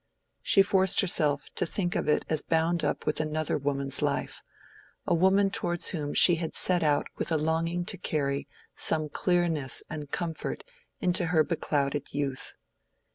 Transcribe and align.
She 0.41 0.63
forced 0.63 1.01
herself 1.01 1.51
to 1.53 1.63
think 1.63 1.95
of 1.95 2.07
it 2.09 2.25
as 2.27 2.41
bound 2.41 2.83
up 2.83 3.05
with 3.05 3.19
another 3.19 3.55
woman's 3.55 4.01
life—a 4.01 5.13
woman 5.13 5.51
towards 5.51 5.89
whom 5.89 6.15
she 6.15 6.37
had 6.37 6.55
set 6.55 6.81
out 6.81 7.05
with 7.19 7.31
a 7.31 7.37
longing 7.37 7.85
to 7.85 7.99
carry 7.99 8.47
some 8.73 9.09
clearness 9.09 9.83
and 9.91 10.09
comfort 10.09 10.63
into 11.01 11.27
her 11.27 11.43
beclouded 11.43 12.15
youth. 12.15 12.55